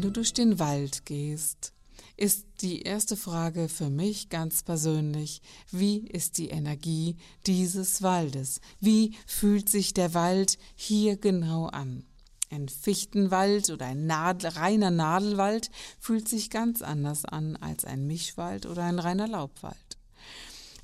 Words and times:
Wenn 0.00 0.08
du 0.08 0.12
durch 0.12 0.32
den 0.32 0.58
Wald 0.58 1.04
gehst, 1.04 1.74
ist 2.16 2.46
die 2.62 2.80
erste 2.80 3.18
Frage 3.18 3.68
für 3.68 3.90
mich 3.90 4.30
ganz 4.30 4.62
persönlich, 4.62 5.42
wie 5.70 5.98
ist 5.98 6.38
die 6.38 6.48
Energie 6.48 7.18
dieses 7.46 8.00
Waldes? 8.00 8.62
Wie 8.80 9.14
fühlt 9.26 9.68
sich 9.68 9.92
der 9.92 10.14
Wald 10.14 10.56
hier 10.74 11.18
genau 11.18 11.66
an? 11.66 12.06
Ein 12.48 12.70
Fichtenwald 12.70 13.68
oder 13.68 13.84
ein 13.84 14.06
Nadel, 14.06 14.52
reiner 14.52 14.90
Nadelwald 14.90 15.70
fühlt 15.98 16.30
sich 16.30 16.48
ganz 16.48 16.80
anders 16.80 17.26
an 17.26 17.56
als 17.56 17.84
ein 17.84 18.06
Mischwald 18.06 18.64
oder 18.64 18.84
ein 18.84 19.00
reiner 19.00 19.28
Laubwald. 19.28 19.98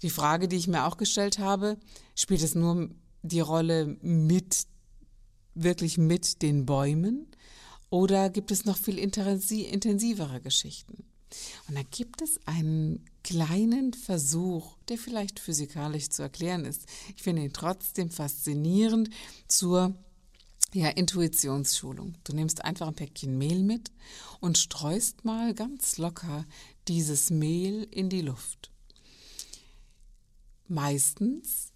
Die 0.02 0.10
Frage, 0.10 0.46
die 0.46 0.56
ich 0.56 0.68
mir 0.68 0.84
auch 0.84 0.98
gestellt 0.98 1.38
habe, 1.38 1.78
spielt 2.14 2.42
es 2.42 2.54
nur 2.54 2.90
die 3.22 3.40
Rolle 3.40 3.96
mit, 4.02 4.66
wirklich 5.54 5.96
mit 5.96 6.42
den 6.42 6.66
Bäumen? 6.66 7.28
Oder 7.96 8.28
gibt 8.28 8.50
es 8.50 8.66
noch 8.66 8.76
viel 8.76 8.98
intensivere 8.98 10.42
Geschichten? 10.42 11.02
Und 11.66 11.76
da 11.76 11.82
gibt 11.82 12.20
es 12.20 12.38
einen 12.46 13.02
kleinen 13.24 13.94
Versuch, 13.94 14.76
der 14.90 14.98
vielleicht 14.98 15.40
physikalisch 15.40 16.10
zu 16.10 16.20
erklären 16.20 16.66
ist. 16.66 16.84
Ich 17.16 17.22
finde 17.22 17.42
ihn 17.42 17.54
trotzdem 17.54 18.10
faszinierend 18.10 19.08
zur 19.48 19.94
ja, 20.74 20.90
Intuitionsschulung. 20.90 22.16
Du 22.24 22.34
nimmst 22.34 22.66
einfach 22.66 22.86
ein 22.86 22.94
Päckchen 22.94 23.38
Mehl 23.38 23.62
mit 23.62 23.90
und 24.40 24.58
streust 24.58 25.24
mal 25.24 25.54
ganz 25.54 25.96
locker 25.96 26.44
dieses 26.88 27.30
Mehl 27.30 27.88
in 27.90 28.10
die 28.10 28.20
Luft. 28.20 28.70
Meistens 30.68 31.72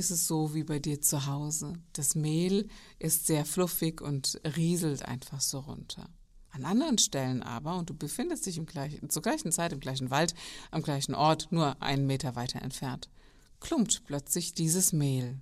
ist 0.00 0.10
es 0.10 0.26
so 0.26 0.54
wie 0.54 0.64
bei 0.64 0.78
dir 0.78 1.02
zu 1.02 1.26
Hause. 1.26 1.74
Das 1.92 2.14
Mehl 2.14 2.68
ist 2.98 3.26
sehr 3.26 3.44
fluffig 3.44 4.00
und 4.00 4.40
rieselt 4.56 5.04
einfach 5.04 5.42
so 5.42 5.58
runter. 5.58 6.08
An 6.52 6.64
anderen 6.64 6.96
Stellen 6.96 7.42
aber, 7.42 7.76
und 7.76 7.90
du 7.90 7.94
befindest 7.94 8.46
dich 8.46 8.64
gleichen, 8.64 9.10
zur 9.10 9.20
gleichen 9.20 9.52
Zeit 9.52 9.74
im 9.74 9.80
gleichen 9.80 10.10
Wald, 10.10 10.34
am 10.70 10.82
gleichen 10.82 11.14
Ort, 11.14 11.48
nur 11.50 11.80
einen 11.82 12.06
Meter 12.06 12.34
weiter 12.34 12.62
entfernt, 12.62 13.10
klumpt 13.60 14.04
plötzlich 14.06 14.54
dieses 14.54 14.94
Mehl. 14.94 15.36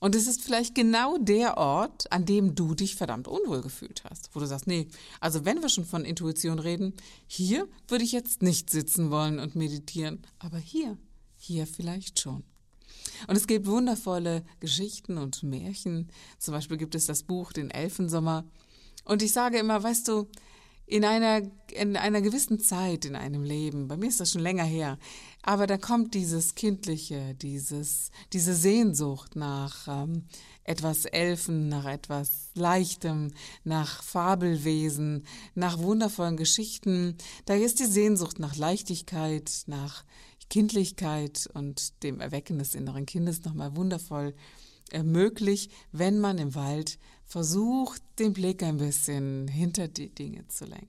Und 0.00 0.14
es 0.14 0.26
ist 0.26 0.42
vielleicht 0.42 0.74
genau 0.74 1.18
der 1.18 1.58
Ort, 1.58 2.10
an 2.10 2.24
dem 2.24 2.54
du 2.54 2.74
dich 2.74 2.96
verdammt 2.96 3.28
unwohl 3.28 3.60
gefühlt 3.60 4.04
hast, 4.04 4.30
wo 4.32 4.40
du 4.40 4.46
sagst, 4.46 4.66
nee, 4.66 4.88
also 5.20 5.44
wenn 5.44 5.60
wir 5.60 5.68
schon 5.68 5.84
von 5.84 6.06
Intuition 6.06 6.58
reden, 6.58 6.94
hier 7.26 7.68
würde 7.88 8.04
ich 8.04 8.12
jetzt 8.12 8.40
nicht 8.40 8.70
sitzen 8.70 9.10
wollen 9.10 9.38
und 9.38 9.54
meditieren, 9.54 10.22
aber 10.38 10.56
hier, 10.56 10.96
hier 11.36 11.66
vielleicht 11.66 12.20
schon. 12.20 12.42
Und 13.26 13.36
es 13.36 13.46
gibt 13.46 13.66
wundervolle 13.66 14.44
Geschichten 14.60 15.18
und 15.18 15.42
Märchen. 15.42 16.08
Zum 16.38 16.54
Beispiel 16.54 16.76
gibt 16.76 16.94
es 16.94 17.06
das 17.06 17.22
Buch 17.22 17.52
Den 17.52 17.70
Elfensommer. 17.70 18.44
Und 19.04 19.22
ich 19.22 19.32
sage 19.32 19.58
immer, 19.58 19.82
weißt 19.82 20.08
du, 20.08 20.28
in 20.86 21.04
einer, 21.04 21.42
in 21.72 21.96
einer 21.96 22.22
gewissen 22.22 22.60
Zeit 22.60 23.04
in 23.04 23.16
einem 23.16 23.42
Leben, 23.42 23.88
bei 23.88 23.96
mir 23.96 24.06
ist 24.06 24.20
das 24.20 24.32
schon 24.32 24.42
länger 24.42 24.64
her, 24.64 24.98
aber 25.42 25.66
da 25.66 25.78
kommt 25.78 26.14
dieses 26.14 26.54
Kindliche, 26.54 27.34
dieses, 27.34 28.10
diese 28.32 28.54
Sehnsucht 28.54 29.34
nach 29.34 29.88
ähm, 29.88 30.26
etwas 30.62 31.04
Elfen, 31.04 31.68
nach 31.68 31.86
etwas 31.86 32.50
Leichtem, 32.54 33.32
nach 33.64 34.02
Fabelwesen, 34.02 35.26
nach 35.54 35.78
wundervollen 35.78 36.36
Geschichten. 36.36 37.16
Da 37.46 37.54
ist 37.54 37.80
die 37.80 37.86
Sehnsucht 37.86 38.38
nach 38.38 38.56
Leichtigkeit, 38.56 39.50
nach 39.66 40.04
Kindlichkeit 40.48 41.48
und 41.54 42.02
dem 42.02 42.20
Erwecken 42.20 42.58
des 42.58 42.74
inneren 42.74 43.06
Kindes 43.06 43.44
nochmal 43.44 43.76
wundervoll 43.76 44.34
möglich, 45.02 45.70
wenn 45.92 46.20
man 46.20 46.38
im 46.38 46.54
Wald 46.54 46.98
versucht, 47.24 48.02
den 48.18 48.32
Blick 48.32 48.62
ein 48.62 48.76
bisschen 48.76 49.48
hinter 49.48 49.88
die 49.88 50.14
Dinge 50.14 50.46
zu 50.46 50.64
lenken. 50.64 50.88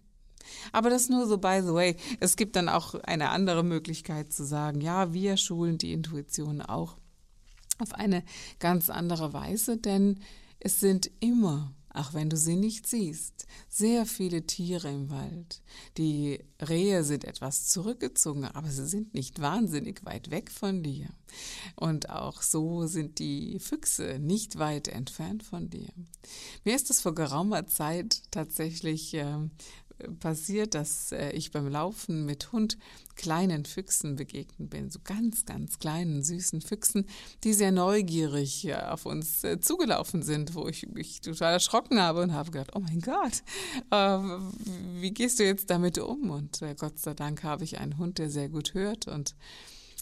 Aber 0.72 0.90
das 0.90 1.10
nur 1.10 1.28
so 1.28 1.38
by 1.38 1.62
the 1.62 1.74
way. 1.74 1.96
Es 2.20 2.36
gibt 2.36 2.56
dann 2.56 2.70
auch 2.70 2.96
eine 2.96 3.30
andere 3.30 3.64
Möglichkeit 3.64 4.32
zu 4.32 4.46
sagen, 4.46 4.82
ja, 4.82 5.14
wir 5.14 5.38
schulen 5.38 5.78
die 5.78 5.94
Intuition 5.94 6.62
auch 6.62 6.98
auf 7.80 7.94
eine 7.94 8.24
ganz 8.60 8.90
andere 8.90 9.34
Weise, 9.34 9.78
denn 9.78 10.20
es 10.60 10.80
sind 10.80 11.12
immer 11.20 11.74
auch 11.98 12.14
wenn 12.14 12.30
du 12.30 12.38
sie 12.38 12.56
nicht 12.56 12.88
siehst. 12.88 13.48
Sehr 13.70 14.06
viele 14.06 14.46
Tiere 14.46 14.90
im 14.90 15.10
Wald. 15.10 15.62
Die 15.98 16.40
Rehe 16.62 17.04
sind 17.04 17.26
etwas 17.26 17.68
zurückgezogen, 17.68 18.46
aber 18.46 18.70
sie 18.70 18.86
sind 18.86 19.14
nicht 19.14 19.42
wahnsinnig 19.42 20.06
weit 20.06 20.30
weg 20.32 20.52
von 20.52 20.84
dir. 20.84 21.08
Und 21.76 22.10
auch 22.10 22.42
so 22.42 22.88
sind 22.88 23.20
die 23.20 23.60
Füchse 23.60 24.20
nicht 24.20 24.60
weit 24.60 24.88
entfernt 24.88 25.44
von 25.44 25.70
dir. 25.70 25.90
Mir 26.64 26.76
ist 26.76 26.90
es 26.90 27.02
vor 27.02 27.16
geraumer 27.16 27.68
Zeit 27.68 28.22
tatsächlich 28.32 29.14
äh, 29.14 29.38
passiert, 30.20 30.76
dass 30.76 31.12
äh, 31.12 31.32
ich 31.32 31.52
beim 31.52 31.68
Laufen 31.68 32.26
mit 32.26 32.52
Hund 32.52 32.78
kleinen 33.16 33.66
Füchsen 33.66 34.16
begegnet 34.16 34.70
bin, 34.70 34.90
so 34.90 35.00
ganz, 35.04 35.46
ganz 35.46 35.80
kleinen, 35.80 36.24
süßen 36.24 36.62
Füchsen, 36.62 37.06
die 37.44 37.54
sehr 37.54 37.72
neugierig 37.72 38.68
äh, 38.68 38.76
auf 38.76 39.06
uns 39.06 39.44
äh, 39.44 39.60
zugelaufen 39.60 40.22
sind, 40.22 40.56
wo 40.56 40.68
ich 40.68 40.88
mich 40.88 41.22
total 41.22 41.54
erschrocken 41.54 42.00
habe 42.00 42.22
und 42.22 42.34
habe 42.34 42.52
gedacht, 42.52 42.72
oh 42.76 42.80
mein 42.80 43.02
Gott, 43.02 43.44
wie 45.00 45.12
gehst 45.12 45.40
du 45.40 45.44
jetzt 45.44 45.70
damit 45.70 45.98
um? 45.98 46.30
Und 46.30 46.62
Gott 46.80 47.00
sei 47.00 47.14
Dank 47.14 47.44
habe 47.44 47.64
ich 47.64 47.80
einen 47.80 47.98
Hund, 47.98 48.18
der 48.18 48.30
sehr 48.30 48.50
gut 48.50 48.74
hört 48.74 49.08
und 49.08 49.36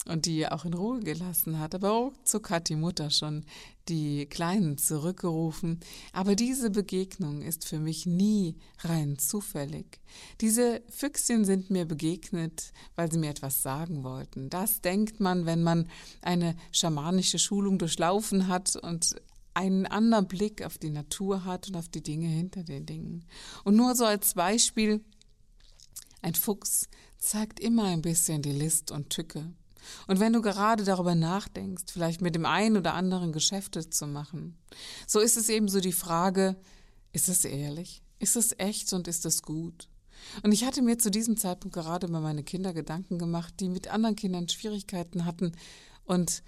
und 0.06 0.26
die 0.26 0.48
auch 0.48 0.66
in 0.66 0.74
Ruhe 0.74 1.00
gelassen 1.00 1.60
hat. 1.60 1.74
Aber 1.74 1.90
ruckzuck 1.90 2.50
hat 2.50 2.70
die 2.70 2.76
Mutter 2.76 3.10
schon 3.10 3.46
die 3.88 4.26
Kleinen 4.26 4.78
zurückgerufen. 4.78 5.80
Aber 6.14 6.36
diese 6.36 6.70
Begegnung 6.70 7.42
ist 7.42 7.66
für 7.66 7.80
mich 7.80 8.06
nie 8.06 8.56
rein 8.80 9.18
zufällig. 9.18 10.00
Diese 10.42 10.82
Füchschen 10.90 11.46
sind 11.46 11.70
mir 11.70 11.86
begegnet, 11.86 12.72
weil 12.96 13.12
sie 13.12 13.18
mir 13.18 13.30
etwas 13.30 13.64
sagen 13.64 14.04
wollten. 14.04 14.50
Das 14.50 14.82
denkt 14.82 15.20
man, 15.20 15.46
wenn 15.46 15.64
man 15.64 15.90
eine 16.22 16.56
schamanische 16.72 17.40
Schulung 17.40 17.80
durchlaufen 17.80 18.48
hat 18.48 18.76
und 18.76 19.16
einen 19.56 19.86
anderen 19.86 20.28
Blick 20.28 20.64
auf 20.64 20.78
die 20.78 20.90
Natur 20.90 21.46
hat 21.46 21.70
und 21.70 21.78
auf 21.78 21.88
die 21.88 22.04
Dinge 22.04 22.28
hinter 22.28 22.64
den 22.64 22.86
Dingen. 22.86 23.26
Und 23.64 23.76
nur 23.76 23.96
so 23.96 24.06
als 24.06 24.34
Beispiel, 24.34 25.04
ein 26.22 26.36
Fuchs 26.36 26.90
zeigt 27.18 27.60
immer 27.60 27.86
ein 27.86 28.02
bisschen 28.02 28.42
die 28.42 28.52
List 28.52 28.92
und 28.92 29.10
Tücke. 29.10 29.54
Und 30.08 30.20
wenn 30.20 30.34
du 30.34 30.42
gerade 30.42 30.84
darüber 30.84 31.16
nachdenkst, 31.16 31.86
vielleicht 31.92 32.22
mit 32.22 32.36
dem 32.36 32.46
einen 32.46 32.78
oder 32.78 32.94
anderen 32.94 33.32
Geschäfte 33.32 33.90
zu 33.90 34.08
machen, 34.08 34.58
so 35.08 35.20
ist 35.20 35.38
es 35.38 35.50
eben 35.50 35.68
so 35.68 35.80
die 35.80 35.92
Frage, 35.92 36.56
ist 37.12 37.30
es 37.30 37.46
ehrlich? 37.46 38.02
Ist 38.20 38.36
es 38.36 38.54
echt 38.58 38.92
und 38.94 39.08
ist 39.08 39.26
es 39.26 39.42
gut? 39.42 39.90
Und 40.44 40.52
ich 40.52 40.66
hatte 40.66 40.82
mir 40.82 40.98
zu 40.98 41.12
diesem 41.12 41.38
Zeitpunkt 41.38 41.76
gerade 41.76 42.08
über 42.08 42.20
meine 42.20 42.44
Kinder 42.44 42.74
Gedanken 42.74 43.20
gemacht, 43.20 43.54
die 43.60 43.70
mit 43.70 43.88
anderen 43.88 44.16
Kindern 44.16 44.50
Schwierigkeiten 44.50 45.26
hatten 45.26 45.54
und 46.06 46.44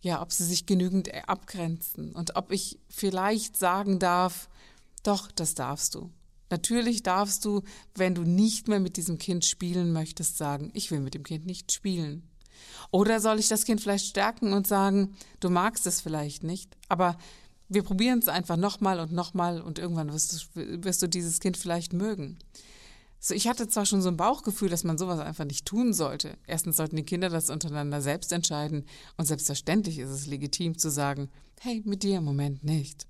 ja, 0.00 0.20
ob 0.20 0.32
sie 0.32 0.44
sich 0.44 0.66
genügend 0.66 1.12
abgrenzen 1.28 2.12
und 2.12 2.36
ob 2.36 2.52
ich 2.52 2.78
vielleicht 2.88 3.56
sagen 3.56 3.98
darf, 3.98 4.48
doch, 5.02 5.30
das 5.30 5.54
darfst 5.54 5.94
du. 5.94 6.10
Natürlich 6.50 7.02
darfst 7.02 7.44
du, 7.44 7.62
wenn 7.94 8.14
du 8.14 8.22
nicht 8.22 8.68
mehr 8.68 8.80
mit 8.80 8.96
diesem 8.96 9.18
Kind 9.18 9.44
spielen 9.46 9.92
möchtest, 9.92 10.36
sagen, 10.36 10.70
ich 10.74 10.90
will 10.90 11.00
mit 11.00 11.14
dem 11.14 11.22
Kind 11.22 11.46
nicht 11.46 11.72
spielen. 11.72 12.28
Oder 12.90 13.20
soll 13.20 13.38
ich 13.38 13.48
das 13.48 13.64
Kind 13.64 13.80
vielleicht 13.80 14.06
stärken 14.06 14.52
und 14.52 14.66
sagen, 14.66 15.16
du 15.40 15.50
magst 15.50 15.86
es 15.86 16.00
vielleicht 16.00 16.44
nicht, 16.44 16.76
aber 16.88 17.16
wir 17.68 17.82
probieren 17.82 18.18
es 18.18 18.28
einfach 18.28 18.56
nochmal 18.56 19.00
und 19.00 19.12
nochmal 19.12 19.60
und 19.60 19.78
irgendwann 19.78 20.12
wirst 20.12 20.32
du, 20.54 20.84
wirst 20.84 21.02
du 21.02 21.08
dieses 21.08 21.40
Kind 21.40 21.56
vielleicht 21.56 21.92
mögen. 21.92 22.38
So, 23.18 23.34
ich 23.34 23.48
hatte 23.48 23.68
zwar 23.68 23.86
schon 23.86 24.02
so 24.02 24.10
ein 24.10 24.18
Bauchgefühl, 24.18 24.68
dass 24.68 24.84
man 24.84 24.98
sowas 24.98 25.18
einfach 25.18 25.46
nicht 25.46 25.64
tun 25.64 25.94
sollte. 25.94 26.36
Erstens 26.46 26.76
sollten 26.76 26.96
die 26.96 27.06
Kinder 27.06 27.30
das 27.30 27.48
untereinander 27.48 28.02
selbst 28.02 28.32
entscheiden 28.32 28.84
und 29.16 29.24
selbstverständlich 29.24 29.98
ist 29.98 30.10
es 30.10 30.26
legitim 30.26 30.76
zu 30.76 30.90
sagen, 30.90 31.30
hey, 31.60 31.82
mit 31.86 32.02
dir 32.02 32.18
im 32.18 32.24
Moment 32.24 32.64
nicht. 32.64 33.06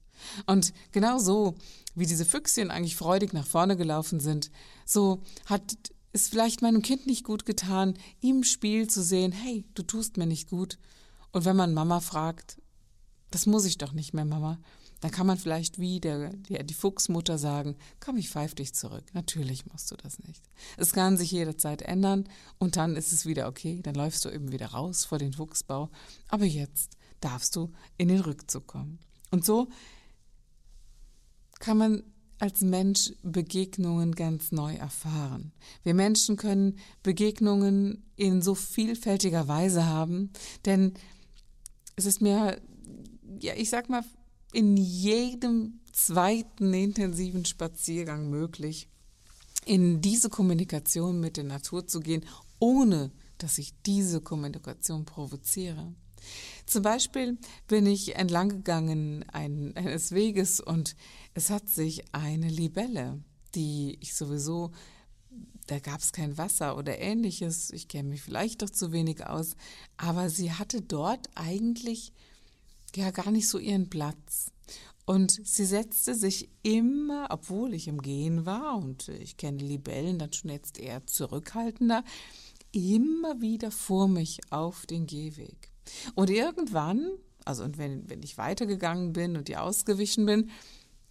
Und 0.47 0.73
genau 0.93 1.19
so, 1.19 1.57
wie 1.97 2.07
diese 2.07 2.25
Füchschen 2.25 2.71
eigentlich 2.71 2.97
freudig 2.97 3.33
nach 3.33 3.47
vorne 3.47 3.77
gelaufen 3.77 4.21
sind, 4.21 4.53
so 4.87 5.23
hat 5.47 5.75
ist 6.15 6.31
vielleicht 6.31 6.63
meinem 6.63 6.81
Kind 6.81 7.07
nicht 7.07 7.25
gut 7.25 7.45
getan, 7.45 7.95
im 8.21 8.45
Spiel 8.45 8.89
zu 8.89 9.03
sehen, 9.03 9.33
hey, 9.33 9.65
du 9.75 9.83
tust 9.83 10.17
mir 10.17 10.27
nicht 10.27 10.49
gut. 10.49 10.79
Und 11.33 11.45
wenn 11.45 11.57
man 11.57 11.75
Mama 11.75 11.99
fragt, 11.99 12.63
das 13.33 13.47
muss 13.47 13.65
ich 13.65 13.79
doch 13.79 13.93
nicht 13.93 14.15
mehr, 14.15 14.25
Mama, 14.25 14.61
dann 15.01 15.11
kann 15.11 15.27
man 15.27 15.37
vielleicht 15.37 15.81
wie 15.81 15.99
der, 15.99 16.31
der, 16.35 16.63
die 16.63 16.73
Fuchsmutter 16.73 17.37
sagen, 17.37 17.77
komm, 17.99 18.17
ich 18.17 18.31
pfeif 18.31 18.55
dich 18.55 18.75
zurück. 18.75 19.05
Natürlich 19.13 19.67
musst 19.67 19.91
du 19.91 19.97
das 19.97 20.21
nicht. 20.21 20.45
Es 20.77 20.93
kann 20.93 21.17
sich 21.17 21.33
jederzeit 21.33 21.83
ändern 21.83 22.29
und 22.59 22.77
dann 22.77 22.95
ist 22.95 23.13
es 23.13 23.27
wieder 23.27 23.49
okay, 23.49 23.83
dann 23.83 23.97
läufst 23.97 24.25
du 24.25 24.31
eben 24.31 24.53
wieder 24.53 24.69
raus 24.69 25.05
vor 25.05 25.19
den 25.19 25.33
Fuchsbau. 25.33 25.91
Aber 26.29 26.45
jetzt 26.45 26.97
darfst 27.21 27.57
du 27.57 27.73
in 27.99 28.07
den 28.07 28.21
Rückzug 28.21 28.69
kommen. 28.69 29.01
Und 29.33 29.45
so 29.45 29.69
kann 31.59 31.77
man 31.77 32.05
als 32.45 32.61
Mensch 32.61 33.15
Begegnungen 33.23 34.15
ganz 34.15 34.53
neu 34.53 34.75
erfahren. 34.75 35.53
Wir 35.83 35.95
Menschen 35.95 36.37
können 36.37 36.77
Begegnungen 37.03 38.05
in 38.17 38.43
so 38.43 38.55
vielfältiger 38.55 39.49
Weise 39.49 39.87
haben, 39.87 40.31
denn 40.67 40.93
es 41.97 42.05
ist 42.05 42.21
mir, 42.21 42.61
ja, 43.41 43.55
ich 43.57 43.71
sag 43.71 43.89
mal, 43.89 44.05
in 44.53 44.77
jedem 44.77 45.81
zweiten 45.91 46.75
intensiven 46.75 47.47
Spaziergang 47.47 48.29
möglich, 48.29 48.91
in 49.65 50.03
diese 50.03 50.29
Kommunikation 50.29 51.21
mit 51.21 51.39
der 51.39 51.45
Natur 51.45 51.87
zu 51.87 52.01
gehen, 52.01 52.27
ohne 52.59 53.11
dass 53.39 53.57
ich 53.57 53.73
diese 53.87 54.21
Kommunikation 54.21 55.07
provoziere. 55.07 55.95
Zum 56.67 56.83
Beispiel 56.83 57.39
bin 57.69 57.87
ich 57.87 58.17
entlang 58.17 58.49
gegangen 58.49 59.25
eines 59.31 60.13
Weges 60.13 60.61
und 60.61 60.97
es 61.35 61.51
hat 61.51 61.69
sich 61.69 62.05
eine 62.13 62.49
Libelle, 62.49 63.23
die 63.55 63.99
ich 64.01 64.15
sowieso, 64.15 64.71
da 65.67 65.79
gab 65.79 66.01
es 66.01 66.13
kein 66.13 66.37
Wasser 66.37 66.77
oder 66.77 66.99
ähnliches, 66.99 67.71
ich 67.71 67.89
kenne 67.89 68.11
mich 68.11 68.23
vielleicht 68.23 68.63
doch 68.63 68.71
zu 68.71 68.93
wenig 68.93 69.27
aus, 69.27 69.57
aber 69.97 70.31
sie 70.31 70.53
hatte 70.53 70.83
dort 70.83 71.29
eigentlich 71.35 72.13
ja 72.95 73.11
gar 73.11 73.31
nicht 73.31 73.49
so 73.49 73.59
ihren 73.59 73.91
Platz. 73.91 74.51
Und 75.07 75.33
sie 75.47 75.67
setzte 75.67 76.15
sich 76.15 76.49
immer, 76.63 77.27
obwohl 77.31 77.75
ich 77.75 77.89
im 77.89 78.01
Gehen 78.01 78.47
war 78.47 78.79
und 78.79 79.09
ich 79.09 79.37
kenne 79.37 79.59
Libellen 79.59 80.19
dann 80.19 80.33
schon 80.33 80.51
jetzt 80.51 80.79
eher 80.79 81.07
zurückhaltender, 81.07 82.05
immer 82.73 83.41
wieder 83.41 83.71
vor 83.71 84.09
mich 84.09 84.41
auf 84.51 84.87
den 84.87 85.07
Gehweg. 85.07 85.74
Und 86.15 86.31
irgendwann, 86.31 87.09
also 87.45 87.65
und 87.65 87.79
wenn, 87.79 88.09
wenn 88.09 88.23
ich 88.23 88.39
weitergegangen 88.39 89.13
bin 89.13 89.37
und 89.37 89.49
ihr 89.49 89.63
ausgewichen 89.63 90.27
bin, 90.27 90.51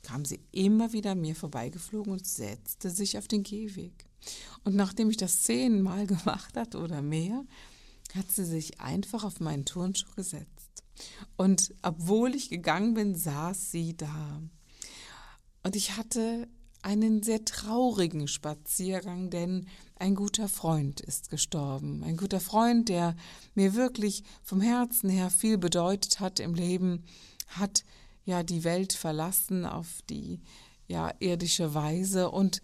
kam 0.02 0.26
sie 0.26 0.42
immer 0.52 0.94
wieder 0.94 1.16
mir 1.16 1.36
vorbeigeflogen 1.36 2.12
und 2.12 2.28
setzte 2.28 2.90
sich 2.90 3.18
auf 3.18 3.28
den 3.28 3.44
Gehweg. 3.44 4.06
Und 4.64 4.76
nachdem 4.76 5.10
ich 5.10 5.18
das 5.18 5.44
zehnmal 5.44 6.08
gemacht 6.08 6.56
hatte 6.56 6.80
oder 6.80 7.02
mehr, 7.02 7.44
hat 8.16 8.32
sie 8.32 8.46
sich 8.46 8.80
einfach 8.80 9.24
auf 9.24 9.40
meinen 9.40 9.66
Turnschuh 9.66 10.14
gesetzt. 10.16 10.84
Und 11.38 11.74
obwohl 11.82 12.36
ich 12.36 12.50
gegangen 12.50 12.94
bin, 12.94 13.16
saß 13.16 13.72
sie 13.72 13.98
da. 13.98 14.42
Und 15.64 15.76
ich 15.76 15.98
hatte 15.98 16.48
einen 16.84 17.24
sehr 17.24 17.44
traurigen 17.46 18.28
Spaziergang, 18.28 19.30
denn 19.30 19.68
ein 19.96 20.16
guter 20.16 20.50
Freund 20.50 21.00
ist 21.00 21.30
gestorben. 21.30 22.04
Ein 22.04 22.18
guter 22.18 22.40
Freund, 22.40 22.90
der 22.90 23.16
mir 23.56 23.74
wirklich 23.74 24.24
vom 24.44 24.62
Herzen 24.62 25.10
her 25.10 25.30
viel 25.30 25.58
bedeutet 25.58 26.20
hat 26.20 26.40
im 26.40 26.54
Leben, 26.54 27.06
hat 27.48 27.84
ja 28.26 28.44
die 28.44 28.64
Welt 28.64 28.94
verlassen 28.94 29.66
auf 29.66 30.02
die 30.10 30.42
ja 30.88 31.12
irdische 31.20 31.74
Weise 31.74 32.30
und 32.30 32.62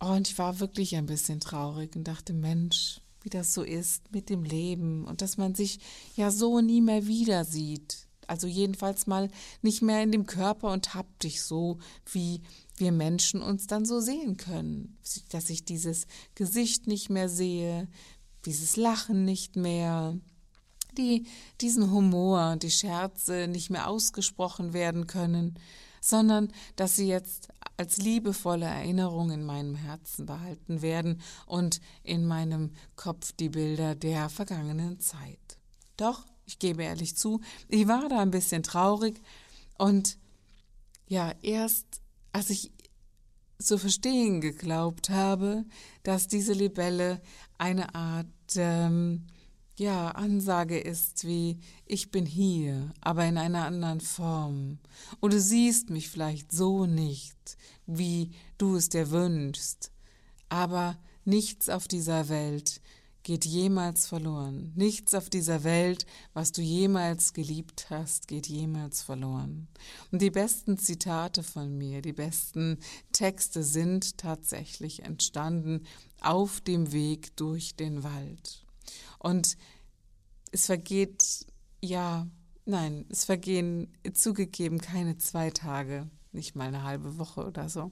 oh, 0.00 0.06
und 0.08 0.28
ich 0.28 0.38
war 0.38 0.60
wirklich 0.60 0.94
ein 0.96 1.06
bisschen 1.06 1.40
traurig 1.40 1.96
und 1.96 2.04
dachte, 2.04 2.34
Mensch, 2.34 3.00
wie 3.22 3.30
das 3.30 3.54
so 3.54 3.62
ist 3.62 4.12
mit 4.12 4.28
dem 4.28 4.44
Leben 4.44 5.04
und 5.04 5.22
dass 5.22 5.36
man 5.36 5.54
sich 5.54 5.80
ja 6.14 6.30
so 6.30 6.60
nie 6.60 6.80
mehr 6.80 7.06
wieder 7.06 7.44
sieht. 7.44 8.06
Also 8.26 8.46
jedenfalls 8.46 9.06
mal 9.06 9.30
nicht 9.62 9.82
mehr 9.82 10.02
in 10.02 10.12
dem 10.12 10.26
Körper 10.26 10.72
und 10.72 10.94
haptisch 10.94 11.40
so, 11.40 11.78
wie 12.12 12.42
wir 12.78 12.92
Menschen 12.92 13.42
uns 13.42 13.66
dann 13.66 13.84
so 13.84 14.00
sehen 14.00 14.36
können. 14.36 14.98
Dass 15.30 15.50
ich 15.50 15.64
dieses 15.64 16.06
Gesicht 16.34 16.86
nicht 16.86 17.10
mehr 17.10 17.28
sehe, 17.28 17.88
dieses 18.44 18.76
Lachen 18.76 19.24
nicht 19.24 19.56
mehr, 19.56 20.18
die, 20.96 21.26
diesen 21.60 21.90
Humor, 21.90 22.56
die 22.56 22.70
Scherze 22.70 23.48
nicht 23.48 23.70
mehr 23.70 23.88
ausgesprochen 23.88 24.72
werden 24.72 25.06
können, 25.06 25.58
sondern 26.00 26.52
dass 26.76 26.96
sie 26.96 27.08
jetzt 27.08 27.48
als 27.76 27.98
liebevolle 27.98 28.66
Erinnerung 28.66 29.30
in 29.30 29.44
meinem 29.44 29.74
Herzen 29.74 30.24
behalten 30.24 30.80
werden 30.80 31.20
und 31.46 31.80
in 32.02 32.26
meinem 32.26 32.70
Kopf 32.94 33.32
die 33.32 33.50
Bilder 33.50 33.94
der 33.94 34.28
vergangenen 34.28 34.98
Zeit. 35.00 35.58
Doch, 35.96 36.24
ich 36.46 36.58
gebe 36.58 36.84
ehrlich 36.84 37.16
zu, 37.16 37.40
ich 37.68 37.88
war 37.88 38.08
da 38.08 38.20
ein 38.20 38.30
bisschen 38.30 38.62
traurig 38.62 39.20
und 39.78 40.16
ja, 41.08 41.32
erst 41.42 42.00
als 42.36 42.50
ich 42.50 42.70
zu 43.58 43.78
verstehen 43.78 44.42
geglaubt 44.42 45.08
habe, 45.08 45.64
dass 46.02 46.28
diese 46.28 46.52
Libelle 46.52 47.22
eine 47.56 47.94
Art 47.94 48.26
ähm, 48.56 49.24
ja, 49.78 50.10
Ansage 50.10 50.78
ist 50.78 51.26
wie 51.26 51.58
ich 51.86 52.10
bin 52.10 52.26
hier, 52.26 52.92
aber 53.00 53.24
in 53.24 53.38
einer 53.38 53.64
anderen 53.64 54.02
Form. 54.02 54.80
Und 55.20 55.32
du 55.32 55.40
siehst 55.40 55.88
mich 55.88 56.10
vielleicht 56.10 56.52
so 56.52 56.84
nicht, 56.84 57.56
wie 57.86 58.32
du 58.58 58.76
es 58.76 58.90
dir 58.90 59.10
wünschst. 59.10 59.90
Aber 60.50 60.98
nichts 61.24 61.70
auf 61.70 61.88
dieser 61.88 62.28
Welt 62.28 62.82
geht 63.26 63.44
jemals 63.44 64.06
verloren. 64.06 64.70
Nichts 64.76 65.12
auf 65.12 65.28
dieser 65.28 65.64
Welt, 65.64 66.06
was 66.32 66.52
du 66.52 66.62
jemals 66.62 67.32
geliebt 67.32 67.90
hast, 67.90 68.28
geht 68.28 68.46
jemals 68.46 69.02
verloren. 69.02 69.66
Und 70.12 70.22
die 70.22 70.30
besten 70.30 70.78
Zitate 70.78 71.42
von 71.42 71.76
mir, 71.76 72.02
die 72.02 72.12
besten 72.12 72.78
Texte 73.10 73.64
sind 73.64 74.16
tatsächlich 74.16 75.02
entstanden 75.02 75.82
auf 76.20 76.60
dem 76.60 76.92
Weg 76.92 77.34
durch 77.34 77.74
den 77.74 78.04
Wald. 78.04 78.64
Und 79.18 79.56
es 80.52 80.66
vergeht, 80.66 81.46
ja, 81.82 82.28
nein, 82.64 83.06
es 83.08 83.24
vergehen 83.24 83.92
zugegeben 84.12 84.80
keine 84.80 85.18
zwei 85.18 85.50
Tage, 85.50 86.08
nicht 86.30 86.54
mal 86.54 86.68
eine 86.68 86.84
halbe 86.84 87.18
Woche 87.18 87.44
oder 87.44 87.68
so 87.68 87.90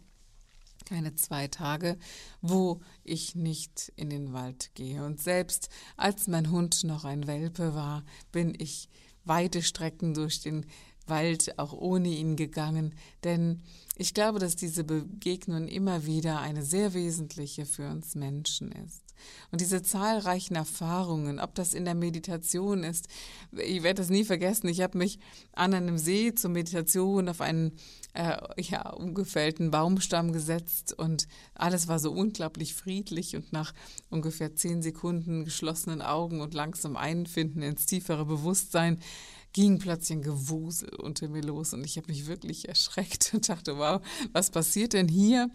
keine 0.84 1.14
zwei 1.14 1.48
Tage, 1.48 1.98
wo 2.40 2.80
ich 3.02 3.34
nicht 3.34 3.92
in 3.96 4.10
den 4.10 4.32
Wald 4.32 4.70
gehe. 4.74 5.04
Und 5.04 5.20
selbst 5.20 5.68
als 5.96 6.26
mein 6.26 6.50
Hund 6.50 6.84
noch 6.84 7.04
ein 7.04 7.26
Welpe 7.26 7.74
war, 7.74 8.04
bin 8.32 8.54
ich 8.58 8.88
weite 9.24 9.62
Strecken 9.62 10.14
durch 10.14 10.40
den 10.40 10.66
Wald 11.06 11.58
auch 11.58 11.72
ohne 11.72 12.08
ihn 12.08 12.36
gegangen, 12.36 12.94
denn 13.24 13.62
ich 13.96 14.14
glaube, 14.14 14.38
dass 14.38 14.56
diese 14.56 14.84
Begegnung 14.84 15.68
immer 15.68 16.06
wieder 16.06 16.40
eine 16.40 16.62
sehr 16.64 16.94
wesentliche 16.94 17.66
für 17.66 17.88
uns 17.88 18.14
Menschen 18.14 18.72
ist. 18.72 19.04
Und 19.50 19.60
diese 19.60 19.82
zahlreichen 19.82 20.56
Erfahrungen, 20.56 21.38
ob 21.38 21.54
das 21.54 21.74
in 21.74 21.84
der 21.84 21.94
Meditation 21.94 22.82
ist, 22.82 23.08
ich 23.52 23.82
werde 23.82 24.02
das 24.02 24.10
nie 24.10 24.24
vergessen, 24.24 24.68
ich 24.68 24.80
habe 24.80 24.98
mich 24.98 25.18
an 25.52 25.74
einem 25.74 25.98
See 25.98 26.34
zur 26.34 26.50
Meditation 26.50 27.28
auf 27.28 27.40
einen 27.40 27.72
äh, 28.14 28.36
ja, 28.60 28.90
umgefällten 28.90 29.70
Baumstamm 29.70 30.32
gesetzt 30.32 30.92
und 30.96 31.26
alles 31.54 31.88
war 31.88 31.98
so 31.98 32.12
unglaublich 32.12 32.74
friedlich 32.74 33.36
und 33.36 33.52
nach 33.52 33.72
ungefähr 34.10 34.54
zehn 34.54 34.82
Sekunden 34.82 35.44
geschlossenen 35.44 36.02
Augen 36.02 36.40
und 36.40 36.54
langsam 36.54 36.96
Einfinden 36.96 37.62
ins 37.62 37.86
tiefere 37.86 38.24
Bewusstsein 38.24 38.98
ging 39.54 39.78
plötzlich 39.78 40.18
ein 40.18 40.22
Gewusel 40.22 40.94
unter 40.96 41.28
mir 41.28 41.42
los 41.42 41.72
und 41.72 41.84
ich 41.84 41.96
habe 41.96 42.08
mich 42.08 42.26
wirklich 42.26 42.68
erschreckt 42.68 43.32
und 43.32 43.48
dachte, 43.48 43.78
wow, 43.78 44.02
was 44.32 44.50
passiert 44.50 44.92
denn 44.92 45.08
hier? 45.08 45.48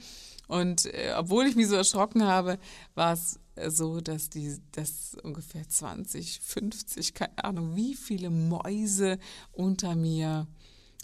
Und 0.48 0.86
äh, 0.86 1.13
obwohl 1.15 1.46
ich 1.46 1.56
mich 1.56 1.68
so 1.68 1.75
erschrocken 1.75 2.24
habe, 2.24 2.58
war 2.96 3.13
es 3.13 3.39
äh, 3.53 3.70
so, 3.70 4.01
dass 4.01 4.32
die, 4.32 4.58
dass 4.72 5.15
ungefähr 5.22 5.68
20, 5.68 6.39
50, 6.39 7.13
keine 7.13 7.44
Ahnung, 7.44 7.75
wie 7.75 7.94
viele 7.94 8.32
Mäuse 8.32 9.20
unter 9.51 9.96
mir, 9.96 10.48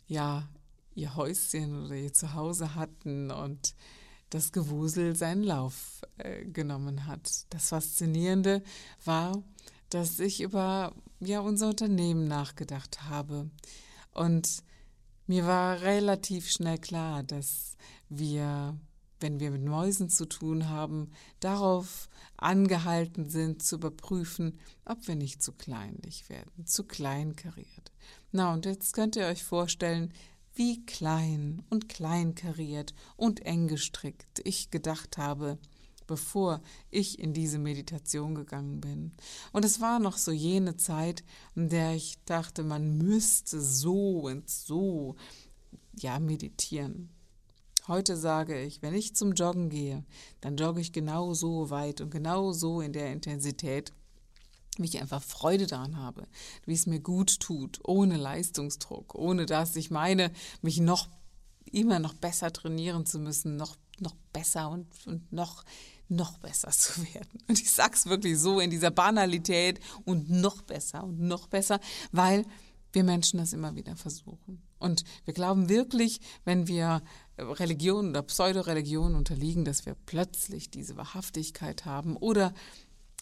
ja, 0.07 0.49
ihr 0.95 1.15
Häuschen 1.15 1.85
oder 1.85 1.95
ihr 1.95 2.13
Zuhause 2.13 2.73
hatten 2.73 3.29
und 3.29 3.75
das 4.29 4.51
Gewusel 4.51 5.15
seinen 5.15 5.43
Lauf 5.43 6.01
äh, 6.17 6.45
genommen 6.45 7.05
hat. 7.05 7.45
Das 7.49 7.69
Faszinierende 7.69 8.63
war, 9.03 9.43
dass 9.89 10.19
ich 10.19 10.41
über 10.41 10.93
ja, 11.27 11.39
unser 11.39 11.69
Unternehmen 11.69 12.27
nachgedacht 12.27 13.03
habe. 13.03 13.49
Und 14.13 14.63
mir 15.27 15.45
war 15.45 15.81
relativ 15.81 16.49
schnell 16.49 16.77
klar, 16.77 17.23
dass 17.23 17.75
wir, 18.09 18.77
wenn 19.19 19.39
wir 19.39 19.51
mit 19.51 19.63
Mäusen 19.63 20.09
zu 20.09 20.25
tun 20.25 20.69
haben, 20.69 21.11
darauf 21.39 22.09
angehalten 22.37 23.29
sind 23.29 23.63
zu 23.63 23.77
überprüfen, 23.77 24.59
ob 24.85 25.07
wir 25.07 25.15
nicht 25.15 25.41
zu 25.41 25.51
kleinlich 25.51 26.29
werden, 26.29 26.65
zu 26.65 26.83
kleinkariert. 26.83 27.91
Na, 28.31 28.53
und 28.53 28.65
jetzt 28.65 28.93
könnt 28.93 29.15
ihr 29.15 29.25
euch 29.25 29.43
vorstellen, 29.43 30.13
wie 30.53 30.85
klein 30.85 31.63
und 31.69 31.89
kleinkariert 31.89 32.93
und 33.17 33.45
eng 33.45 33.67
gestrickt 33.67 34.41
ich 34.43 34.71
gedacht 34.71 35.17
habe, 35.17 35.57
bevor 36.07 36.61
ich 36.91 37.19
in 37.19 37.33
diese 37.33 37.59
Meditation 37.59 38.35
gegangen 38.35 38.81
bin. 38.81 39.11
Und 39.51 39.65
es 39.65 39.81
war 39.81 39.99
noch 39.99 40.17
so 40.17 40.31
jene 40.31 40.77
Zeit, 40.77 41.23
in 41.55 41.69
der 41.69 41.95
ich 41.95 42.17
dachte, 42.25 42.63
man 42.63 42.97
müsste 42.97 43.61
so 43.61 44.21
und 44.21 44.49
so 44.49 45.15
ja, 45.99 46.19
meditieren. 46.19 47.09
Heute 47.87 48.17
sage 48.17 48.59
ich, 48.63 48.81
wenn 48.81 48.95
ich 48.95 49.15
zum 49.15 49.33
Joggen 49.33 49.69
gehe, 49.69 50.03
dann 50.41 50.57
jogge 50.57 50.81
ich 50.81 50.91
genau 50.91 51.35
so 51.35 51.69
weit 51.69 52.01
und 52.01 52.09
genau 52.09 52.51
so 52.51 52.81
in 52.81 52.93
der 52.93 53.11
Intensität, 53.11 53.93
wie 54.77 54.85
ich 54.85 54.99
einfach 54.99 55.21
Freude 55.21 55.67
daran 55.67 55.97
habe, 55.97 56.27
wie 56.65 56.73
es 56.73 56.87
mir 56.87 56.99
gut 56.99 57.39
tut, 57.39 57.79
ohne 57.83 58.17
Leistungsdruck, 58.17 59.13
ohne 59.13 59.45
dass 59.45 59.75
ich 59.75 59.91
meine, 59.91 60.31
mich 60.61 60.79
noch 60.79 61.09
immer 61.71 61.99
noch 61.99 62.13
besser 62.13 62.51
trainieren 62.51 63.05
zu 63.05 63.19
müssen, 63.19 63.55
noch, 63.55 63.77
noch 63.99 64.15
besser 64.33 64.69
und, 64.69 64.87
und 65.05 65.31
noch, 65.31 65.63
noch 66.07 66.37
besser 66.37 66.71
zu 66.71 67.01
werden. 67.13 67.39
Und 67.47 67.59
ich 67.59 67.71
sag's 67.71 68.05
wirklich 68.05 68.37
so 68.39 68.59
in 68.59 68.69
dieser 68.69 68.91
Banalität 68.91 69.79
und 70.03 70.29
noch 70.29 70.61
besser 70.61 71.03
und 71.03 71.19
noch 71.19 71.47
besser, 71.47 71.79
weil 72.11 72.45
wir 72.91 73.03
Menschen 73.03 73.39
das 73.39 73.53
immer 73.53 73.75
wieder 73.75 73.95
versuchen. 73.95 74.61
Und 74.79 75.03
wir 75.25 75.33
glauben 75.33 75.69
wirklich, 75.69 76.19
wenn 76.43 76.67
wir 76.67 77.01
Religion 77.37 78.09
oder 78.09 78.21
Pseudoreligion 78.21 79.15
unterliegen, 79.15 79.65
dass 79.65 79.85
wir 79.85 79.95
plötzlich 80.05 80.69
diese 80.69 80.95
Wahrhaftigkeit 80.95 81.85
haben 81.85 82.15
oder, 82.17 82.53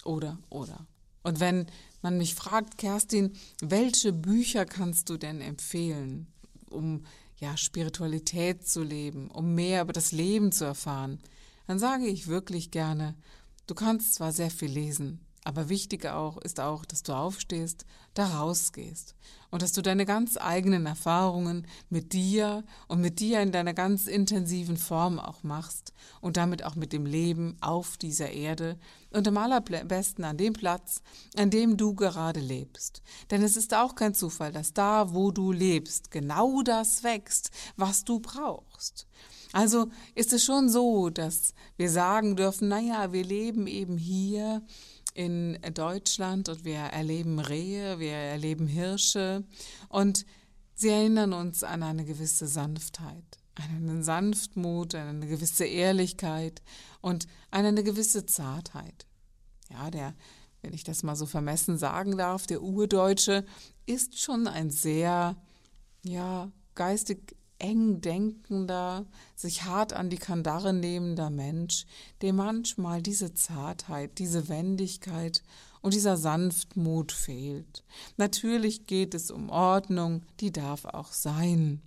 oder, 0.03 0.37
oder. 0.49 0.85
Und 1.23 1.39
wenn 1.39 1.67
man 2.01 2.17
mich 2.17 2.35
fragt, 2.35 2.77
Kerstin, 2.77 3.33
welche 3.61 4.11
Bücher 4.11 4.65
kannst 4.65 5.09
du 5.09 5.17
denn 5.17 5.41
empfehlen, 5.41 6.27
um 6.69 7.05
ja, 7.37 7.57
Spiritualität 7.57 8.67
zu 8.67 8.83
leben, 8.83 9.29
um 9.31 9.55
mehr 9.55 9.81
über 9.81 9.93
das 9.93 10.11
Leben 10.11 10.51
zu 10.51 10.65
erfahren, 10.65 11.19
dann 11.67 11.79
sage 11.79 12.05
ich 12.05 12.27
wirklich 12.27 12.71
gerne, 12.71 13.15
du 13.67 13.75
kannst 13.75 14.15
zwar 14.15 14.31
sehr 14.31 14.51
viel 14.51 14.71
lesen, 14.71 15.25
aber 15.45 15.67
wichtiger 15.67 16.15
auch 16.17 16.37
ist 16.37 16.59
auch, 16.59 16.85
dass 16.85 17.03
du 17.03 17.13
aufstehst, 17.13 17.85
da 18.13 18.39
rausgehst 18.39 19.15
und 19.51 19.61
dass 19.61 19.73
du 19.73 19.81
deine 19.81 20.05
ganz 20.05 20.37
eigenen 20.37 20.85
Erfahrungen 20.85 21.67
mit 21.89 22.13
dir 22.13 22.63
und 22.87 23.01
mit 23.01 23.19
dir 23.19 23.41
in 23.41 23.51
deiner 23.51 23.73
ganz 23.73 24.07
intensiven 24.07 24.77
Form 24.77 25.19
auch 25.19 25.43
machst 25.43 25.93
und 26.21 26.37
damit 26.37 26.63
auch 26.63 26.75
mit 26.75 26.93
dem 26.93 27.05
Leben 27.05 27.57
auf 27.59 27.97
dieser 27.97 28.31
Erde 28.31 28.79
und 29.11 29.27
am 29.27 29.37
allerbesten 29.37 30.23
an 30.23 30.37
dem 30.37 30.53
Platz, 30.53 31.01
an 31.35 31.49
dem 31.49 31.75
du 31.75 31.93
gerade 31.93 32.39
lebst. 32.39 33.01
Denn 33.29 33.43
es 33.43 33.57
ist 33.57 33.73
auch 33.73 33.95
kein 33.95 34.13
Zufall, 34.13 34.51
dass 34.51 34.73
da, 34.73 35.13
wo 35.13 35.31
du 35.31 35.51
lebst, 35.51 36.09
genau 36.09 36.61
das 36.61 37.03
wächst, 37.03 37.51
was 37.75 38.05
du 38.05 38.19
brauchst. 38.19 39.07
Also 39.53 39.91
ist 40.15 40.33
es 40.33 40.43
schon 40.43 40.67
so, 40.67 41.11
dass 41.11 41.53
wir 41.77 41.89
sagen 41.89 42.35
dürfen, 42.35 42.67
naja, 42.67 43.13
wir 43.13 43.23
leben 43.23 43.67
eben 43.67 43.97
hier 43.97 44.63
in 45.13 45.59
Deutschland 45.75 46.49
und 46.49 46.65
wir 46.65 46.79
erleben 46.79 47.39
Rehe, 47.39 47.99
wir 47.99 48.13
erleben 48.13 48.65
Hirsche 48.65 49.43
und 49.89 50.25
sie 50.73 50.89
erinnern 50.89 51.33
uns 51.33 51.63
an 51.63 51.83
eine 51.83 52.03
gewisse 52.03 52.47
Sanftheit, 52.47 53.37
einen 53.53 54.03
Sanftmut, 54.03 54.95
eine 54.95 55.27
gewisse 55.27 55.65
Ehrlichkeit 55.65 56.63
und 57.01 57.27
eine 57.51 57.83
gewisse 57.83 58.25
Zartheit. 58.25 59.05
Ja, 59.69 59.91
der, 59.91 60.15
wenn 60.63 60.73
ich 60.73 60.83
das 60.83 61.03
mal 61.03 61.15
so 61.15 61.27
vermessen 61.27 61.77
sagen 61.77 62.17
darf, 62.17 62.47
der 62.47 62.63
Urdeutsche 62.63 63.45
ist 63.85 64.19
schon 64.19 64.47
ein 64.47 64.71
sehr, 64.71 65.35
ja, 66.03 66.51
geistig 66.73 67.35
eng 67.63 68.01
denkender, 68.01 69.05
sich 69.35 69.63
hart 69.63 69.93
an 69.93 70.09
die 70.09 70.17
Kandare 70.17 70.73
nehmender 70.73 71.29
Mensch, 71.29 71.85
dem 72.21 72.35
manchmal 72.35 73.01
diese 73.01 73.33
Zartheit, 73.33 74.19
diese 74.19 74.49
Wendigkeit 74.49 75.41
und 75.81 75.93
dieser 75.93 76.17
Sanftmut 76.17 77.13
fehlt. 77.13 77.83
Natürlich 78.17 78.85
geht 78.85 79.15
es 79.15 79.31
um 79.31 79.49
Ordnung, 79.49 80.23
die 80.41 80.51
darf 80.51 80.83
auch 80.83 81.13
sein. 81.13 81.81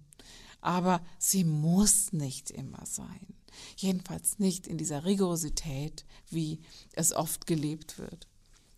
Aber 0.62 1.02
sie 1.18 1.45
muss 1.45 2.12
nicht 2.12 2.50
immer 2.50 2.85
sein. 2.87 3.35
Jedenfalls 3.76 4.38
nicht 4.38 4.66
in 4.66 4.78
dieser 4.78 5.04
Rigorosität, 5.04 6.06
wie 6.30 6.61
es 6.92 7.12
oft 7.12 7.47
gelebt 7.47 7.99
wird. 7.99 8.28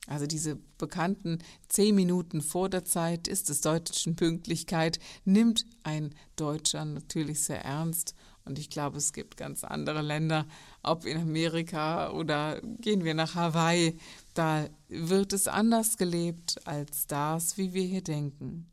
Also 0.09 0.27
diese 0.27 0.57
bekannten 0.79 1.39
zehn 1.69 1.95
Minuten 1.95 2.41
vor 2.41 2.69
der 2.69 2.85
Zeit 2.85 3.29
ist 3.29 3.51
es 3.51 3.61
deutschen 3.61 4.17
Pünktlichkeit, 4.17 4.99
nimmt 5.25 5.67
ein 5.83 6.15
Deutscher 6.37 6.85
natürlich 6.85 7.45
sehr 7.45 7.65
ernst. 7.65 8.15
Und 8.45 8.59
ich 8.59 8.71
glaube, 8.71 8.97
es 8.97 9.13
gibt 9.13 9.37
ganz 9.37 9.63
andere 9.63 10.01
Länder, 10.01 10.47
ob 10.83 11.05
in 11.05 11.19
Amerika 11.19 12.11
oder 12.13 12.63
gehen 12.81 13.05
wir 13.05 13.13
nach 13.13 13.35
Hawaii, 13.35 13.99
da 14.33 14.67
wird 14.89 15.35
es 15.35 15.47
anders 15.47 15.99
gelebt 15.99 16.67
als 16.67 17.07
das, 17.07 17.59
wie 17.59 17.75
wir 17.75 17.85
hier 17.85 18.03
denken. 18.03 18.67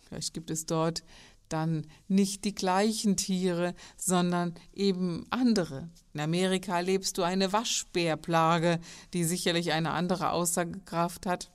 Vielleicht 0.00 0.34
gibt 0.34 0.50
es 0.50 0.66
dort 0.66 1.04
dann 1.48 1.86
nicht 2.08 2.44
die 2.44 2.54
gleichen 2.54 3.16
Tiere, 3.16 3.74
sondern 3.96 4.54
eben 4.72 5.26
andere. 5.30 5.88
In 6.12 6.20
Amerika 6.20 6.80
lebst 6.80 7.18
du 7.18 7.22
eine 7.22 7.52
Waschbärplage, 7.52 8.80
die 9.12 9.24
sicherlich 9.24 9.72
eine 9.72 9.90
andere 9.90 10.30
Aussagekraft 10.30 11.26
hat 11.26 11.50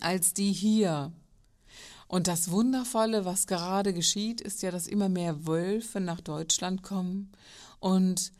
als 0.00 0.34
die 0.34 0.52
hier. 0.52 1.12
Und 2.06 2.26
das 2.26 2.50
Wundervolle, 2.50 3.24
was 3.24 3.46
gerade 3.46 3.92
geschieht, 3.92 4.40
ist 4.40 4.62
ja, 4.62 4.70
dass 4.70 4.88
immer 4.88 5.08
mehr 5.08 5.46
Wölfe 5.46 6.00
nach 6.00 6.20
Deutschland 6.20 6.82
kommen 6.82 7.30
und 7.78 8.32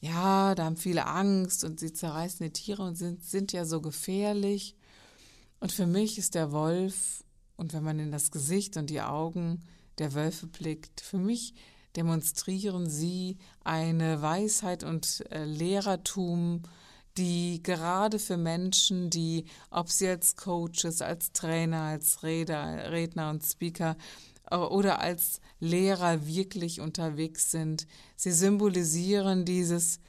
ja, 0.00 0.54
da 0.54 0.64
haben 0.64 0.76
viele 0.76 1.06
Angst 1.06 1.64
und 1.64 1.80
sie 1.80 1.92
zerreißen 1.92 2.44
die 2.44 2.52
Tiere 2.52 2.82
und 2.82 2.96
sind, 2.96 3.24
sind 3.24 3.52
ja 3.52 3.64
so 3.64 3.80
gefährlich. 3.80 4.76
Und 5.58 5.72
für 5.72 5.86
mich 5.86 6.18
ist 6.18 6.34
der 6.34 6.52
Wolf, 6.52 7.24
und 7.56 7.72
wenn 7.72 7.82
man 7.82 7.98
in 7.98 8.12
das 8.12 8.30
Gesicht 8.30 8.76
und 8.76 8.90
die 8.90 9.00
Augen 9.00 9.62
der 9.98 10.14
Wölfe 10.14 10.46
blickt. 10.46 11.00
Für 11.00 11.18
mich 11.18 11.54
demonstrieren 11.96 12.88
sie 12.88 13.38
eine 13.64 14.20
Weisheit 14.22 14.84
und 14.84 15.24
äh, 15.30 15.44
Lehrertum, 15.44 16.62
die 17.16 17.62
gerade 17.62 18.18
für 18.18 18.36
Menschen, 18.36 19.08
die, 19.08 19.46
ob 19.70 19.90
sie 19.90 20.08
als 20.08 20.36
Coaches, 20.36 21.00
als 21.00 21.32
Trainer, 21.32 21.82
als 21.82 22.22
Redner, 22.22 22.90
Redner 22.90 23.30
und 23.30 23.42
Speaker 23.42 23.96
äh, 24.50 24.56
oder 24.56 25.00
als 25.00 25.40
Lehrer 25.58 26.26
wirklich 26.26 26.80
unterwegs 26.80 27.50
sind, 27.50 27.86
sie 28.16 28.32
symbolisieren 28.32 29.44
dieses 29.44 30.00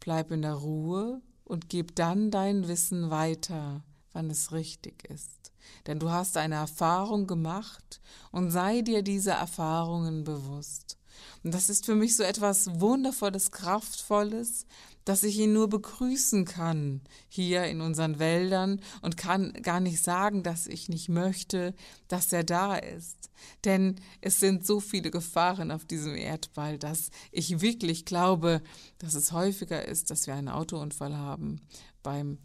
Bleib 0.00 0.30
in 0.30 0.40
der 0.40 0.54
Ruhe 0.54 1.20
und 1.44 1.68
gib 1.68 1.94
dann 1.94 2.30
dein 2.30 2.68
Wissen 2.68 3.10
weiter, 3.10 3.84
wann 4.12 4.30
es 4.30 4.52
richtig 4.52 5.04
ist 5.10 5.49
denn 5.86 5.98
du 5.98 6.10
hast 6.10 6.36
eine 6.36 6.56
Erfahrung 6.56 7.26
gemacht 7.26 8.00
und 8.32 8.50
sei 8.50 8.82
dir 8.82 9.02
dieser 9.02 9.34
Erfahrungen 9.34 10.24
bewusst. 10.24 10.98
Und 11.42 11.54
das 11.54 11.68
ist 11.70 11.86
für 11.86 11.94
mich 11.94 12.16
so 12.16 12.22
etwas 12.22 12.80
Wundervolles, 12.80 13.50
Kraftvolles, 13.50 14.66
dass 15.04 15.22
ich 15.22 15.38
ihn 15.38 15.52
nur 15.52 15.68
begrüßen 15.68 16.44
kann 16.44 17.00
hier 17.28 17.64
in 17.64 17.80
unseren 17.80 18.18
Wäldern 18.18 18.80
und 19.02 19.16
kann 19.16 19.52
gar 19.54 19.80
nicht 19.80 20.02
sagen, 20.02 20.42
dass 20.42 20.66
ich 20.66 20.88
nicht 20.88 21.08
möchte, 21.08 21.74
dass 22.08 22.32
er 22.32 22.44
da 22.44 22.76
ist. 22.76 23.30
Denn 23.64 23.96
es 24.20 24.38
sind 24.40 24.66
so 24.66 24.80
viele 24.80 25.10
Gefahren 25.10 25.70
auf 25.70 25.86
diesem 25.86 26.14
Erdball, 26.14 26.78
dass 26.78 27.10
ich 27.32 27.60
wirklich 27.60 28.04
glaube, 28.04 28.62
dass 28.98 29.14
es 29.14 29.32
häufiger 29.32 29.86
ist, 29.86 30.10
dass 30.10 30.26
wir 30.26 30.34
einen 30.34 30.48
Autounfall 30.48 31.16
haben 31.16 31.60
beim 32.02 32.38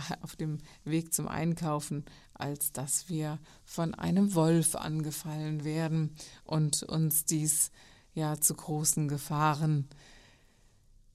auf 0.22 0.36
dem 0.36 0.58
Weg 0.84 1.14
zum 1.14 1.28
Einkaufen, 1.28 2.04
als 2.40 2.72
dass 2.72 3.08
wir 3.08 3.38
von 3.64 3.94
einem 3.94 4.34
Wolf 4.34 4.74
angefallen 4.74 5.64
werden 5.64 6.14
und 6.44 6.82
uns 6.82 7.24
dies 7.24 7.70
ja 8.14 8.40
zu 8.40 8.54
großen 8.54 9.08
Gefahren 9.08 9.88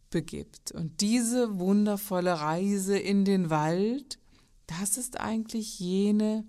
begibt. 0.10 0.72
Und 0.72 1.02
diese 1.02 1.60
wundervolle 1.60 2.40
Reise 2.40 2.98
in 2.98 3.26
den 3.26 3.50
Wald, 3.50 4.20
das 4.68 4.98
ist 4.98 5.20
eigentlich 5.20 5.80
jene, 5.80 6.46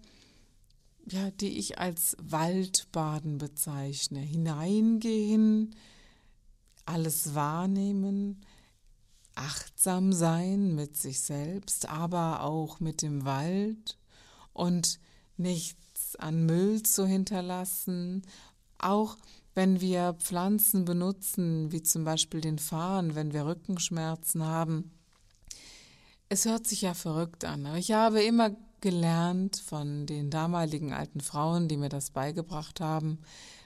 ja, 1.11 1.31
die 1.31 1.59
ich 1.59 1.79
als 1.79 2.17
Waldbaden 2.21 3.39
bezeichne. 3.39 4.21
Hineingehen, 4.21 5.75
alles 6.85 7.35
wahrnehmen, 7.35 8.41
achtsam 9.35 10.13
sein 10.13 10.75
mit 10.75 10.97
sich 10.97 11.21
selbst, 11.21 11.89
aber 11.89 12.43
auch 12.43 12.81
mit 12.81 13.03
dem 13.03 13.25
Wald 13.25 13.99
und 14.57 14.99
nichts 15.37 16.17
an 16.17 16.47
Müll 16.47 16.83
zu 16.83 17.07
hinterlassen. 17.07 18.23
Auch 18.79 19.17
wenn 19.55 19.81
wir 19.81 20.15
Pflanzen 20.15 20.85
benutzen, 20.85 21.73
wie 21.73 21.83
zum 21.83 22.05
Beispiel 22.05 22.41
den 22.41 22.59
Farn, 22.59 23.15
wenn 23.15 23.33
wir 23.33 23.47
Rückenschmerzen 23.47 24.45
haben. 24.45 24.93
Es 26.29 26.47
hört 26.47 26.67
sich 26.67 26.83
ja 26.83 26.95
verrückt 26.95 27.45
an, 27.45 27.67
aber 27.67 27.77
ich 27.77 27.93
habe 27.93 28.23
immer 28.23 28.51
gelernt 28.81 29.57
von 29.57 30.07
den 30.07 30.31
damaligen 30.31 30.93
alten 30.93 31.21
Frauen, 31.21 31.69
die 31.69 31.77
mir 31.77 31.89
das 31.89 32.11
beigebracht 32.11 32.81
haben, 32.81 33.21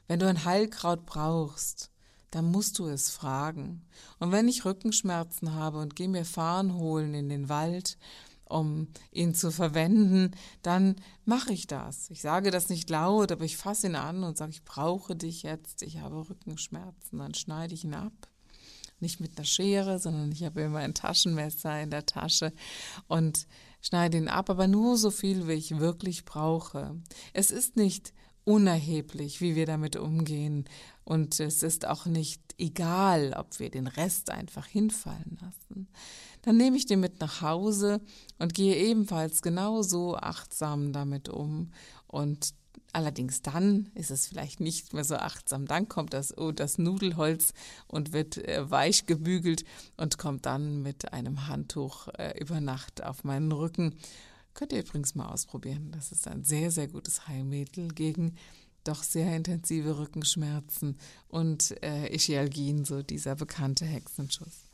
wenn 0.09 0.19
du 0.19 0.27
ein 0.27 0.45
Heilkraut 0.45 1.07
brauchst, 1.07 1.91
dann 2.31 2.51
musst 2.51 2.79
du 2.79 2.87
es 2.87 3.11
fragen. 3.11 3.83
Und 4.19 4.33
wenn 4.33 4.49
ich 4.49 4.65
Rückenschmerzen 4.65 5.55
habe 5.55 5.79
und 5.79 5.97
gehe 5.97 6.09
mir 6.09 6.25
Farn 6.25 6.75
holen 6.75 7.15
in 7.15 7.29
den 7.29 7.49
Wald 7.49 7.97
um 8.51 8.89
ihn 9.13 9.35
zu 9.35 9.51
verwenden, 9.51 10.33
dann 10.63 10.97
mache 11.25 11.53
ich 11.53 11.67
das. 11.67 12.11
Ich 12.11 12.21
sage 12.21 12.51
das 12.51 12.69
nicht 12.69 12.91
laut, 12.91 13.33
aber 13.33 13.45
ich 13.45 13.57
fasse 13.57 13.87
ihn 13.87 13.95
an 13.95 14.25
und 14.25 14.37
sage, 14.37 14.53
ich 14.53 14.65
brauche 14.65 15.17
dich 15.17 15.43
jetzt, 15.43 15.83
ich 15.83 16.01
habe 16.01 16.29
Rückenschmerzen, 16.29 17.19
dann 17.19 17.35
schneide 17.35 17.75
ich 17.75 17.85
ihn 17.85 17.95
ab. 17.95 18.13
Nicht 18.99 19.21
mit 19.21 19.39
einer 19.39 19.47
Schere, 19.47 19.99
sondern 19.99 20.31
ich 20.31 20.45
habe 20.45 20.61
immer 20.61 20.81
ein 20.81 20.93
Taschenmesser 20.93 21.81
in 21.81 21.91
der 21.91 22.05
Tasche 22.05 22.53
und 23.09 23.47
schneide 23.81 24.19
ihn 24.19 24.29
ab, 24.29 24.51
aber 24.51 24.67
nur 24.67 24.99
so 24.99 25.11
viel, 25.11 25.49
wie 25.49 25.53
ich 25.53 25.79
wirklich 25.79 26.27
brauche. 26.27 27.01
Es 27.33 27.51
ist 27.51 27.77
nicht 27.77 28.13
unerheblich, 28.45 29.41
wie 29.41 29.55
wir 29.55 29.67
damit 29.67 29.97
umgehen. 29.97 30.65
Und 31.05 31.41
es 31.41 31.63
ist 31.63 31.87
auch 31.87 32.07
nicht 32.07 32.41
egal, 32.61 33.35
ob 33.37 33.59
wir 33.59 33.71
den 33.71 33.87
Rest 33.87 34.31
einfach 34.31 34.67
hinfallen 34.67 35.39
lassen. 35.41 35.89
Dann 36.43 36.57
nehme 36.57 36.77
ich 36.77 36.87
den 36.87 37.01
mit 37.01 37.21
nach 37.21 37.43
Hause 37.43 38.01
und 38.39 38.55
gehe 38.55 38.77
ebenfalls 38.77 39.43
genauso 39.43 40.17
achtsam 40.17 40.93
damit 40.93 41.29
um. 41.29 41.73
Und 42.07 42.55
allerdings 42.93 43.43
dann 43.43 43.91
ist 43.95 44.11
es 44.11 44.27
vielleicht 44.27 44.61
nicht 44.61 44.93
mehr 44.93 45.05
so 45.05 45.17
achtsam. 45.17 45.67
Dann 45.67 45.89
kommt 45.89 46.15
das, 46.15 46.37
oh, 46.37 46.53
das 46.53 46.79
Nudelholz 46.79 47.53
und 47.87 48.13
wird 48.13 48.39
äh, 48.39 48.71
weich 48.71 49.07
gebügelt 49.07 49.65
und 49.97 50.19
kommt 50.19 50.47
dann 50.47 50.83
mit 50.83 51.13
einem 51.13 51.47
Handtuch 51.47 52.09
äh, 52.19 52.39
über 52.41 52.61
Nacht 52.61 53.03
auf 53.03 53.25
meinen 53.25 53.53
Rücken 53.53 53.95
Könnt 54.55 54.73
ihr 54.73 54.81
übrigens 54.81 55.15
mal 55.15 55.29
ausprobieren. 55.29 55.91
Das 55.93 56.13
ist 56.13 56.27
ein 56.27 56.45
sehr, 56.45 56.71
sehr 56.71 56.89
gutes 56.89 57.29
Heilmittel 57.29 57.89
gegen 57.89 58.35
doch 58.85 59.03
sehr 59.03 59.35
intensive 59.37 59.99
Rückenschmerzen 59.99 60.97
und 61.29 61.83
äh, 61.83 62.15
Ischialgien, 62.15 62.85
so 62.85 63.03
dieser 63.03 63.35
bekannte 63.35 63.85
Hexenschuss. 63.85 64.71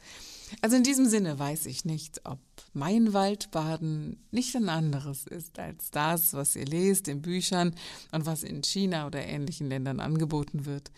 Also 0.60 0.76
in 0.76 0.84
diesem 0.84 1.06
Sinne 1.06 1.38
weiß 1.38 1.66
ich 1.66 1.84
nicht, 1.84 2.20
ob 2.24 2.38
mein 2.72 3.12
Waldbaden 3.12 4.24
nicht 4.30 4.54
ein 4.54 4.68
anderes 4.68 5.26
ist 5.26 5.58
als 5.58 5.90
das, 5.90 6.34
was 6.34 6.54
ihr 6.54 6.66
lest 6.66 7.08
in 7.08 7.20
Büchern 7.20 7.74
und 8.12 8.26
was 8.26 8.42
in 8.42 8.62
China 8.62 9.06
oder 9.06 9.24
ähnlichen 9.24 9.68
Ländern 9.68 9.98
angeboten 9.98 10.64
wird. 10.64 10.92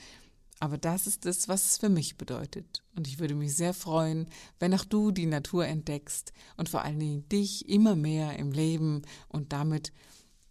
Aber 0.61 0.77
das 0.77 1.07
ist 1.07 1.25
es, 1.25 1.49
was 1.49 1.71
es 1.71 1.79
für 1.79 1.89
mich 1.89 2.17
bedeutet. 2.17 2.83
Und 2.97 3.07
ich 3.07 3.21
würde 3.21 3.35
mich 3.35 3.55
sehr 3.55 3.75
freuen, 3.75 4.27
wenn 4.59 4.75
auch 4.75 4.85
du 4.85 5.13
die 5.13 5.27
Natur 5.27 5.67
entdeckst 5.67 6.33
und 6.57 6.69
vor 6.69 6.83
allen 6.83 6.99
Dingen 6.99 7.29
dich 7.29 7.69
immer 7.69 7.95
mehr 7.95 8.39
im 8.39 8.51
Leben 8.51 9.03
und 9.29 9.53
damit, 9.53 9.93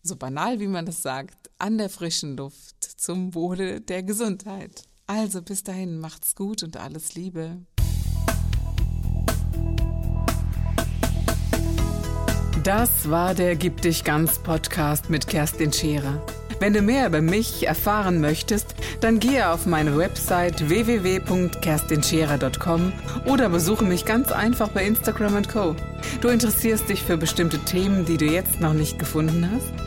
so 0.08 0.16
banal 0.16 0.60
wie 0.60 0.68
man 0.68 0.86
das 0.86 1.02
sagt, 1.02 1.50
an 1.60 1.78
der 1.78 1.90
frischen 1.90 2.38
Luft 2.38 2.84
zum 2.84 3.36
Wohle 3.36 3.82
der 3.82 4.04
Gesundheit. 4.04 4.84
Also 5.06 5.42
bis 5.42 5.64
dahin, 5.64 6.00
macht's 6.00 6.36
gut 6.36 6.64
und 6.64 6.78
alles 6.78 7.16
Liebe. 7.16 7.58
Das 12.64 13.10
war 13.10 13.34
der 13.34 13.56
Gib 13.56 13.82
dich 13.82 14.04
ganz 14.04 14.38
Podcast 14.40 15.10
mit 15.10 15.28
Kerstin 15.28 15.72
Scherer. 15.72 16.22
Wenn 16.60 16.74
du 16.74 16.82
mehr 16.82 17.08
über 17.08 17.22
mich 17.22 17.66
erfahren 17.68 18.20
möchtest, 18.20 18.76
dann 19.00 19.20
gehe 19.20 19.48
auf 19.50 19.68
meine 19.68 19.98
Website 19.98 20.68
www.kerstinscherer.com 20.68 22.92
oder 23.26 23.48
besuche 23.50 23.86
mich 23.86 24.04
ganz 24.06 24.34
einfach 24.34 24.68
bei 24.70 24.84
Instagram 24.86 25.48
Co. 25.48 25.76
Du 26.20 26.30
interessierst 26.30 26.90
dich 26.90 27.04
für 27.04 27.16
bestimmte 27.16 27.60
Themen, 27.60 28.06
die 28.06 28.18
du 28.18 28.26
jetzt 28.26 28.60
noch 28.60 28.74
nicht 28.74 28.98
gefunden 29.00 29.50
hast? 29.50 29.87